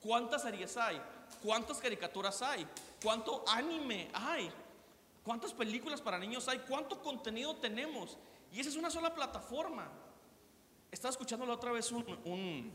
[0.00, 1.00] ¿Cuántas series hay?
[1.42, 2.66] ¿Cuántas caricaturas hay?
[3.02, 4.50] ¿Cuánto anime hay?
[5.22, 6.60] ¿Cuántas películas para niños hay?
[6.60, 8.16] ¿Cuánto contenido tenemos?
[8.52, 9.88] Y esa es una sola plataforma.
[10.90, 12.72] Estaba escuchando la otra vez un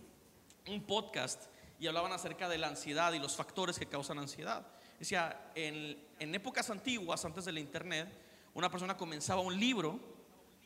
[0.85, 1.47] podcast
[1.79, 4.65] y hablaban acerca de la ansiedad y los factores que causan ansiedad.
[4.99, 8.09] Decía, en, épocas antiguas, antes del Internet,
[8.53, 9.99] una persona comenzaba un libro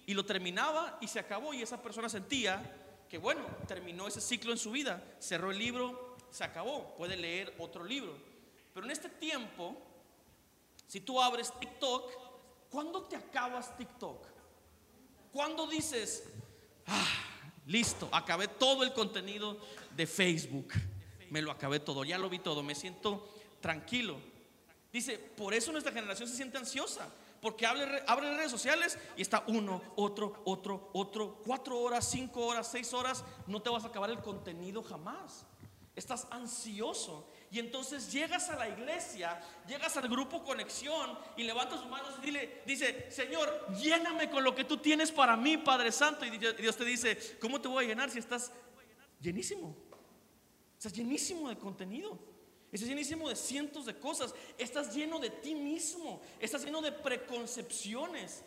[0.06, 2.62] y lo terminaba y se acabó y esa persona sentía
[3.10, 7.54] que, bueno, terminó ese ciclo en su vida, cerró el libro, se acabó, puede leer
[7.60, 8.18] otro libro.
[8.74, 9.76] Pero en este tiempo,
[10.88, 14.28] si tú abres TikTok, ¿cuándo te acabas TikTok?
[15.34, 16.24] ¿Cuándo dices,
[16.88, 17.06] ah,
[17.66, 19.60] listo, acabé todo el contenido
[19.96, 20.72] de Facebook?
[21.32, 23.28] Me lo acabé todo, ya lo vi todo, me siento
[23.62, 24.18] tranquilo.
[24.92, 27.08] Dice, por eso nuestra generación se siente ansiosa,
[27.42, 32.70] porque abre, abre redes sociales y está uno, otro, otro, otro, cuatro horas, cinco horas,
[32.70, 35.46] seis horas, no te vas a acabar el contenido jamás.
[35.96, 37.28] Estás ansioso.
[37.50, 42.26] Y entonces llegas a la iglesia, llegas al grupo conexión y levantas tus manos y
[42.26, 46.26] dile, dice, Señor, lléname con lo que tú tienes para mí, Padre Santo.
[46.26, 48.52] Y Dios te dice, ¿cómo te voy a llenar si estás
[49.22, 49.91] llenísimo?
[50.82, 52.18] Estás llenísimo de contenido.
[52.72, 54.34] Estás llenísimo de cientos de cosas.
[54.58, 56.24] Estás lleno de ti mismo.
[56.40, 58.42] Estás lleno de preconcepciones.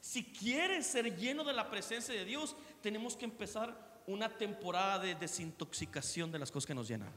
[0.00, 5.14] Si quieres ser lleno de la presencia de Dios, tenemos que empezar una temporada de
[5.14, 7.12] desintoxicación de las cosas que nos llenan.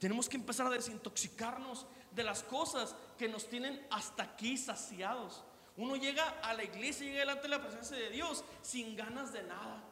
[0.00, 5.44] Tenemos que empezar a desintoxicarnos de las cosas que nos tienen hasta aquí saciados.
[5.76, 9.32] Uno llega a la iglesia y llega delante de la presencia de Dios sin ganas
[9.32, 9.84] de nada.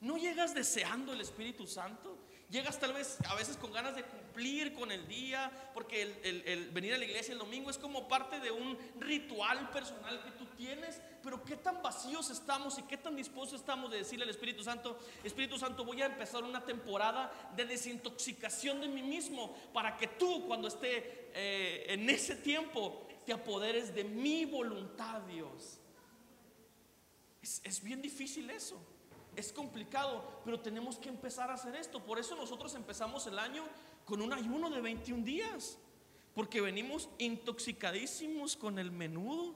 [0.00, 2.29] No llegas deseando el Espíritu Santo.
[2.50, 6.92] Llegas tal vez a veces con ganas de cumplir con el día, porque el, venir
[6.94, 11.00] a la iglesia el domingo es como parte de un ritual personal que tú tienes,
[11.22, 14.98] pero qué tan vacíos estamos y qué tan dispuestos estamos de decirle al Espíritu Santo,
[15.22, 20.44] Espíritu Santo, voy a empezar una temporada de desintoxicación de mí mismo, para que tú
[20.48, 25.78] cuando esté eh, en ese tiempo te apoderes de mi voluntad, Dios.
[27.42, 28.89] es bien difícil eso
[29.36, 32.04] es complicado, pero tenemos que empezar a hacer esto.
[32.04, 33.64] Por eso nosotros empezamos el año
[34.04, 35.78] con un ayuno de 21 días,
[36.34, 39.54] porque venimos intoxicadísimos con el menudo,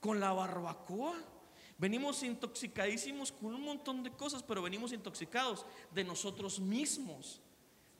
[0.00, 1.14] con la barbacoa.
[1.78, 7.40] Venimos intoxicadísimos con un montón de cosas, pero venimos intoxicados de nosotros mismos.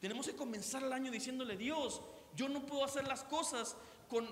[0.00, 2.03] Tenemos que comenzar el año diciéndole, Dios,
[2.37, 3.77] yo no puedo hacer las cosas
[4.09, 4.27] con,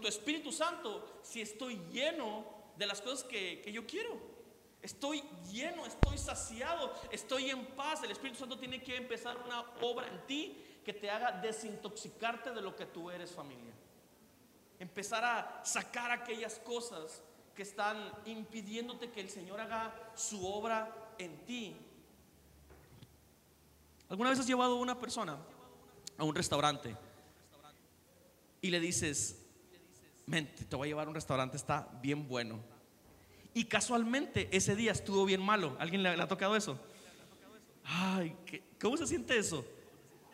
[0.00, 2.44] tu Espíritu Santo si estoy lleno
[2.76, 4.33] de las cosas que yo quiero.
[4.84, 8.02] Estoy lleno, estoy saciado, estoy en paz.
[8.02, 12.60] El Espíritu Santo tiene que empezar una obra en ti que te haga desintoxicarte de
[12.60, 13.72] lo que tú eres familia.
[14.78, 17.22] Empezar a sacar aquellas cosas
[17.54, 21.74] que están impidiéndote que el Señor haga su obra en ti.
[24.10, 25.38] ¿Alguna vez has llevado a una persona
[26.18, 26.94] a un restaurante
[28.60, 29.46] y le dices,
[30.26, 32.73] mente, te voy a llevar a un restaurante, está bien bueno?
[33.54, 35.76] Y casualmente ese día estuvo bien malo.
[35.78, 36.78] ¿Alguien le, ha tocado eso?
[37.84, 38.36] Ay,
[38.80, 39.64] ¿cómo se siente eso?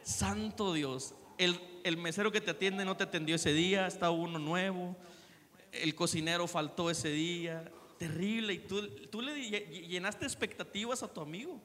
[0.03, 1.15] Santo Dios.
[1.37, 4.97] El, el, mesero que te atiende no te atendió ese día, está uno nuevo.
[5.73, 7.71] El cocinero faltó ese día.
[7.99, 8.55] Terrible.
[8.55, 11.61] Y tú, tú le llenaste expectativas a tu amigo.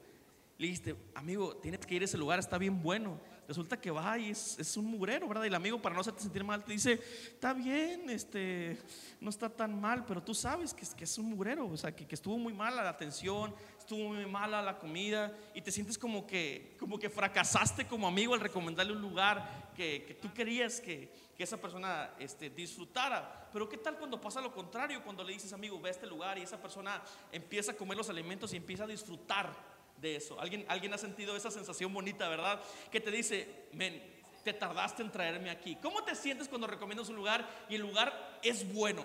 [0.58, 4.18] Le dijiste, amigo, tienes que ir a ese lugar, está bien bueno resulta que va
[4.18, 5.44] y es, un mugrero, ¿verdad?
[5.44, 8.78] Y el amigo para no hacerte sentir mal te dice, está bien, este,
[9.20, 12.06] no está tan mal, pero tú sabes que, que es un mugrero, o sea, que,
[12.10, 16.76] estuvo muy mala la atención, estuvo muy mala la comida y te sientes como que,
[16.78, 22.12] como que fracasaste como amigo al recomendarle un lugar que, tú querías que, esa persona
[22.18, 23.50] este, disfrutara.
[23.52, 25.04] Pero ¿qué tal cuando pasa lo contrario?
[25.04, 28.08] Cuando le dices, amigo, ve a este lugar y esa persona empieza a comer los
[28.08, 29.54] alimentos y empieza a disfrutar
[29.98, 30.40] de eso.
[30.40, 32.60] ¿Alguien, alguien ha sentido esa sensación bonita, verdad?
[32.90, 34.02] Que te dice, men,
[34.44, 35.76] te tardaste en traerme aquí.
[35.82, 39.04] ¿Cómo te sientes cuando recomiendas un lugar y el lugar es bueno?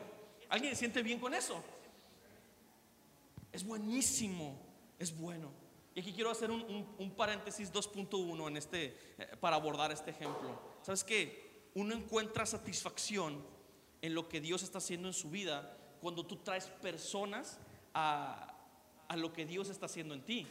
[0.49, 1.63] ¿Alguien se siente bien con eso?
[3.51, 4.59] Es buenísimo,
[4.99, 5.51] es bueno.
[5.93, 10.61] Y aquí quiero hacer un, paréntesis 2.1 en este, eh, para abordar este ejemplo.
[10.83, 11.69] ¿Sabes qué?
[11.73, 13.43] Uno encuentra satisfacción
[14.01, 17.59] en lo que Dios está haciendo en su vida cuando tú traes personas
[17.93, 18.55] a,
[19.07, 20.47] a lo que Dios está haciendo en ti.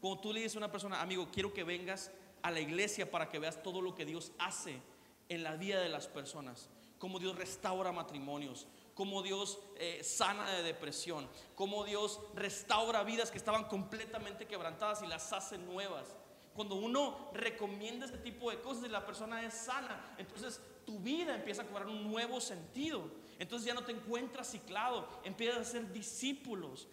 [0.00, 2.10] Cuando tú le dices a una persona, amigo, quiero que vengas
[2.42, 4.80] a la iglesia para que veas todo lo que Dios hace
[5.28, 10.62] en la vida de las personas, cómo Dios restaura matrimonios, cómo Dios eh, sana de
[10.62, 16.16] depresión, cómo Dios restaura vidas que estaban completamente quebrantadas y las hace nuevas.
[16.54, 21.34] Cuando uno recomienda este tipo de cosas y la persona es sana, entonces tu vida
[21.34, 23.08] empieza a cobrar un nuevo sentido.
[23.38, 26.88] Entonces ya no te encuentras ciclado, empiezas a ser discípulos.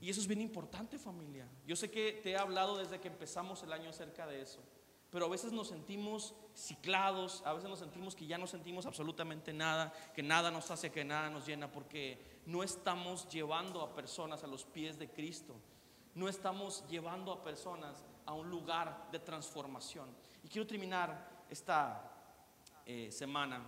[0.00, 1.48] Y eso es bien importante familia.
[1.66, 4.62] Yo sé que te he hablado desde que empezamos el año acerca de eso.
[5.10, 9.52] Pero a veces nos sentimos ciclados, a veces nos sentimos que ya no sentimos absolutamente
[9.52, 14.44] nada, que nada nos hace, que nada nos llena, porque no estamos llevando a personas
[14.44, 15.56] a los pies de Cristo.
[16.14, 20.08] No estamos llevando a personas a un lugar de transformación.
[20.44, 22.12] Y quiero terminar esta
[22.84, 23.66] eh, semana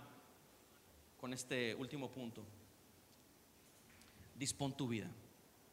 [1.19, 2.43] con este último punto.
[4.35, 5.09] Dispón tu vida,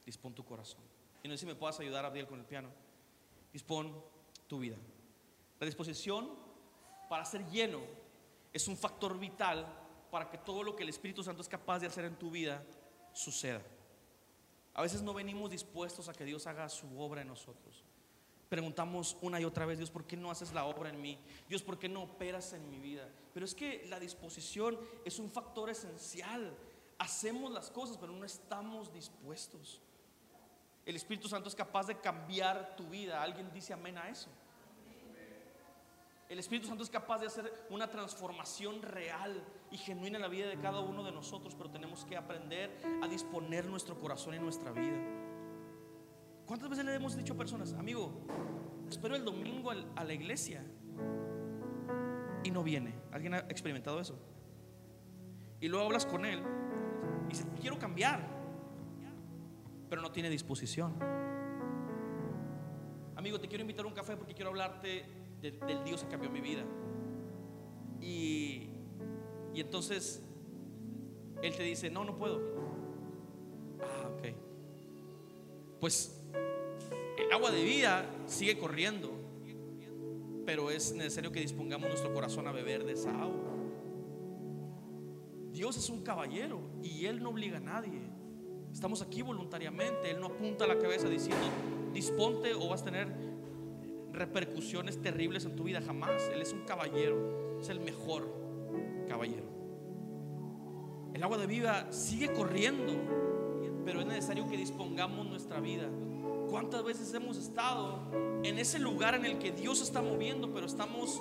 [0.09, 0.81] dispón tu corazón.
[1.23, 2.71] Y no sé si me puedas ayudar, Abdiel, con el piano.
[3.53, 3.95] Dispón
[4.47, 4.77] tu vida.
[5.61, 6.31] La disposición
[7.11, 7.81] para ser lleno
[8.53, 9.67] es un factor vital
[10.11, 12.65] para que todo lo que el Espíritu Santo es capaz de hacer en tu vida
[13.13, 13.61] suceda.
[14.73, 17.85] A veces no venimos dispuestos a que Dios haga su obra en nosotros.
[18.49, 21.19] Preguntamos una y otra vez, Dios, ¿por qué no haces la obra en mí?
[21.51, 23.07] Dios, ¿por qué no operas en mi vida?
[23.35, 26.57] Pero es que la disposición es un factor esencial.
[26.97, 29.83] Hacemos las cosas, pero no estamos dispuestos.
[30.87, 33.23] El Espíritu Santo es capaz de cambiar tu vida.
[33.23, 34.31] ¿Alguien dice amén a eso?
[36.29, 40.47] El Espíritu Santo es capaz de hacer una transformación real y genuina en la vida
[40.47, 42.71] de cada uno de nosotros, pero tenemos que aprender
[43.03, 44.99] a disponer nuestro corazón y nuestra vida.
[46.45, 48.13] ¿Cuántas veces le hemos dicho a personas, amigo,
[48.89, 50.63] espero el domingo a la iglesia
[52.45, 52.95] y no viene?
[53.11, 54.19] ¿Alguien ha experimentado eso?
[55.61, 56.43] Y luego hablas con él
[57.27, 58.38] y dices, quiero cambiar,
[59.89, 60.95] pero no tiene disposición.
[63.17, 65.05] Amigo, te quiero invitar a un café porque quiero hablarte
[65.41, 66.65] del Dios que cambió mi vida.
[68.01, 68.69] Y,
[69.55, 70.23] y entonces
[71.43, 72.41] Él te dice, no, no puedo.
[73.81, 74.35] Ah, ok.
[75.81, 76.25] Pues
[77.19, 79.13] el agua de vida sigue corriendo,
[80.47, 83.49] pero es necesario que dispongamos nuestro corazón a beber de esa agua.
[85.53, 88.01] Dios es un caballero y Él no obliga a nadie.
[88.73, 90.11] Estamos aquí voluntariamente.
[90.11, 91.47] Él no apunta la cabeza diciendo,
[91.93, 93.09] disponte o vas a tener
[94.13, 96.31] repercusiones terribles en tu vida, jamás.
[96.33, 98.29] Él es un caballero, es el mejor
[99.09, 99.49] caballero.
[101.15, 102.93] El agua de vida sigue corriendo,
[103.85, 105.89] pero es necesario que dispongamos nuestra vida.
[106.49, 108.01] ¿Cuántas veces hemos estado
[108.43, 111.21] en ese lugar en el que Dios está moviendo, pero estamos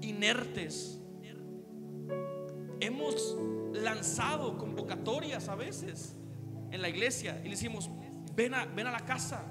[0.00, 1.00] inertes?
[2.80, 3.36] Hemos
[3.80, 6.16] lanzado convocatorias a veces
[6.70, 7.90] en la iglesia y le decimos,
[8.34, 9.44] ven a, ven a la casa,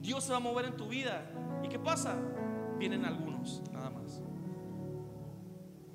[0.00, 1.30] Dios se va a mover en tu vida.
[1.62, 2.16] ¿Y qué pasa?
[2.78, 4.20] Vienen algunos, nada más.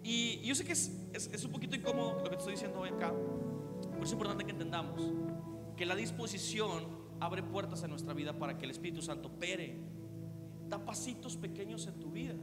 [0.04, 2.89] Y yo sé que es, es, un poquito incómodo lo que te estoy diciendo hoy
[2.89, 3.13] acá,
[3.91, 5.00] pero es importante que entendamos
[5.78, 9.80] que la disposición abre puertas en nuestra vida para que el Espíritu Santo opere.
[10.67, 12.34] Da pasitos pequeños en tu vida.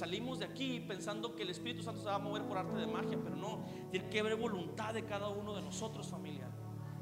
[0.00, 2.86] Salimos de aquí pensando que el Espíritu Santo se va a mover por arte de
[2.86, 3.66] magia, pero no.
[3.90, 6.48] Tiene que haber voluntad de cada uno de nosotros, familia.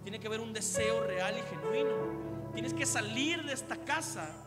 [0.02, 2.50] Tiene que haber un deseo real y genuino.
[2.52, 4.44] Tienes que salir de esta casa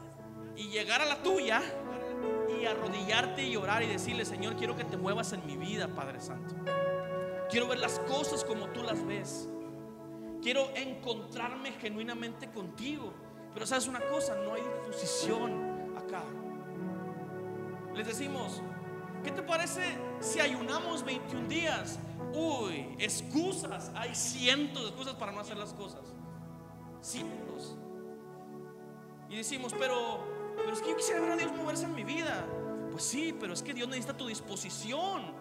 [0.58, 1.62] y llegar a la tuya
[2.60, 6.20] y arrodillarte y orar y decirle, Señor, quiero que te muevas en mi vida, Padre
[6.20, 6.54] Santo.
[7.50, 9.48] Quiero ver las cosas como tú las ves.
[10.42, 13.14] Quiero encontrarme genuinamente contigo.
[13.54, 16.26] Pero sabes una cosa, no hay disposición acá.
[17.96, 18.62] Les decimos,
[19.24, 19.82] ¿qué te parece
[20.20, 22.00] si ayunamos 21 días?
[22.34, 26.14] Uy, excusas, hay cientos de excusas para no hacer las cosas.
[27.02, 27.76] Cientos.
[29.30, 30.20] Y decimos, pero,
[30.56, 32.46] pero es que yo quisiera ver a Dios moverse en mi vida.
[32.92, 35.34] Pues sí, pero es que Dios necesita tu disposición.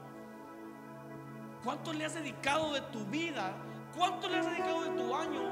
[1.64, 3.54] ¿Cuánto le has dedicado de tu vida?
[3.96, 5.42] ¿Cuánto le has dedicado de tu año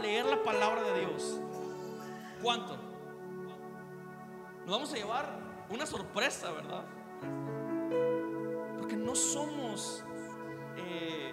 [0.00, 1.40] leer la palabra de Dios?
[2.42, 2.76] ¿Cuánto?
[4.66, 6.84] Nos vamos a llevar una sorpresa, ¿verdad?
[8.78, 10.04] Porque no somos
[10.76, 11.32] eh,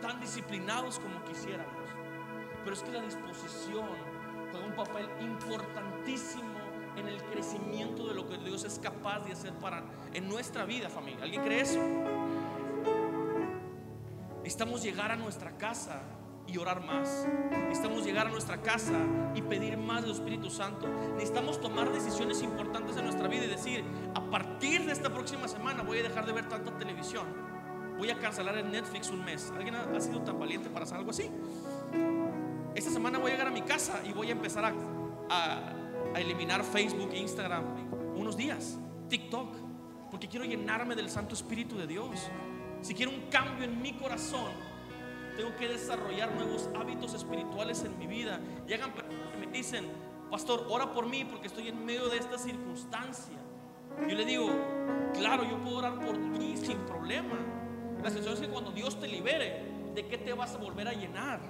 [0.00, 1.74] tan disciplinados como quisiéramos.
[2.64, 4.16] Pero es que la disposición
[4.64, 6.56] un papel importantísimo
[6.96, 9.84] en el crecimiento de lo que Dios es capaz de hacer para
[10.14, 11.24] en nuestra vida, familia.
[11.24, 11.80] ¿Alguien cree eso?
[14.38, 16.02] Necesitamos llegar a nuestra casa
[16.46, 17.26] y orar más.
[17.50, 18.98] Necesitamos llegar a nuestra casa
[19.34, 20.88] y pedir más del Espíritu Santo.
[21.14, 23.84] Necesitamos tomar decisiones importantes en nuestra vida y decir,
[24.14, 27.26] a partir de esta próxima semana voy a dejar de ver tanta televisión.
[27.98, 29.52] Voy a cancelar el Netflix un mes.
[29.56, 31.30] ¿Alguien ha sido tan valiente para hacer algo así?
[32.74, 34.72] Esta semana voy a llegar a mi casa y voy a empezar a,
[36.14, 37.64] a eliminar Facebook, Instagram,
[38.14, 38.78] unos días,
[39.08, 39.54] TikTok,
[40.10, 42.28] porque quiero llenarme del Santo Espíritu de Dios.
[42.82, 44.52] Si quiero un cambio en mi corazón,
[45.36, 48.40] tengo que desarrollar nuevos hábitos espirituales en mi vida.
[48.66, 49.02] Llegan que
[49.38, 49.86] me dicen,
[50.30, 53.36] pastor, ora por mí porque estoy en medio de esta circunstancia.
[54.08, 54.48] Yo le digo,
[55.14, 57.36] claro, yo puedo orar por ti sin problema.
[58.02, 60.92] La situación es que cuando Dios te libere, ¿de qué te vas a volver a
[60.92, 61.40] llenar?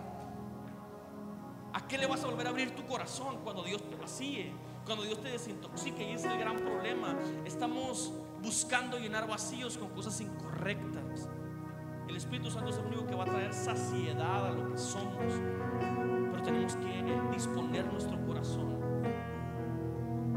[1.73, 4.53] ¿A qué le vas a volver a abrir tu corazón cuando Dios te vacíe?
[4.85, 6.09] Cuando Dios te desintoxique.
[6.09, 7.17] Y ese es el gran problema.
[7.45, 8.13] Estamos
[8.43, 11.29] buscando llenar vacíos con cosas incorrectas.
[12.17, 15.35] El Espíritu Santo es el único que va a traer saciedad a lo que somos.
[16.33, 18.75] Pero tenemos que disponer nuestro corazón.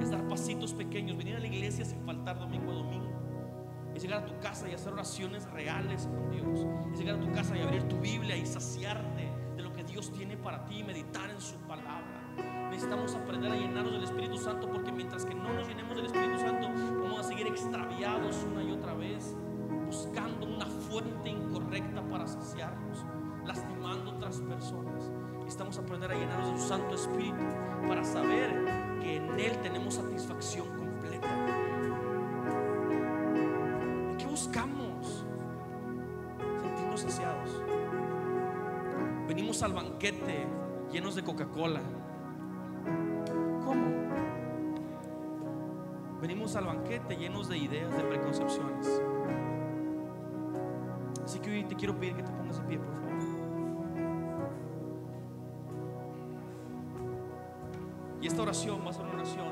[0.01, 3.93] Es dar pasitos pequeños, venir a la iglesia sin faltar domingo a domingo.
[3.95, 6.67] Es llegar a tu casa y hacer oraciones reales con Dios.
[6.91, 10.11] Es llegar a tu casa y abrir tu Biblia y saciarte de lo que Dios
[10.11, 12.25] tiene para ti, meditar en su palabra.
[12.71, 16.39] Necesitamos aprender a llenarnos del Espíritu Santo porque mientras que no nos llenemos del Espíritu
[16.39, 16.67] Santo,
[17.01, 19.33] vamos a seguir extraviados una y otra vez
[20.89, 23.05] fuente incorrecta para saciarnos,
[23.45, 25.11] lastimando otras personas.
[25.47, 27.43] Estamos a aprender a llenarnos de su Santo Espíritu
[27.87, 31.27] para saber que en Él tenemos satisfacción completa.
[34.11, 35.25] ¿En qué buscamos?
[36.61, 37.63] Sentirnos saciados.
[39.27, 40.47] Venimos al banquete
[40.91, 41.81] llenos de Coca-Cola.
[43.63, 43.85] ¿Cómo?
[46.19, 49.01] Venimos al banquete llenos de ideas, de preconcepciones.
[51.29, 53.09] Así que hoy te quiero pedir que te pongas de pie, por favor.
[58.19, 59.47] Y esta oración va a ser una oración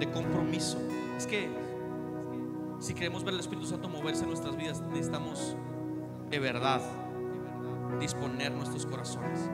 [0.00, 0.78] de compromiso.
[1.16, 1.48] Es que
[2.80, 5.56] si queremos ver al Espíritu Santo moverse en nuestras vidas, necesitamos
[6.30, 6.80] de verdad
[8.00, 9.48] disponer nuestros corazones,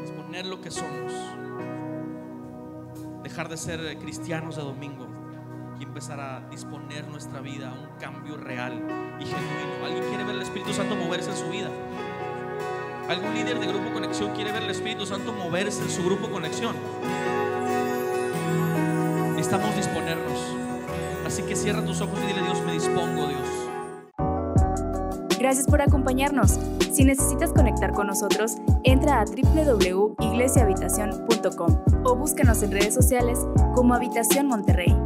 [0.00, 1.12] disponer lo que somos,
[3.24, 5.13] dejar de ser cristianos de domingo
[5.78, 8.74] y empezar a disponer nuestra vida a un cambio real
[9.20, 9.84] y genuino.
[9.84, 11.68] ¿Alguien quiere ver el Espíritu Santo moverse en su vida?
[13.08, 16.76] ¿Algún líder de grupo conexión quiere ver el Espíritu Santo moverse en su grupo conexión?
[19.36, 20.56] Necesitamos disponernos.
[21.26, 23.42] Así que cierra tus ojos y dile Dios, me dispongo, Dios.
[25.38, 26.58] Gracias por acompañarnos.
[26.90, 33.38] Si necesitas conectar con nosotros, entra a www.iglesiahabitacion.com o búscanos en redes sociales
[33.74, 34.96] como Habitación Monterrey.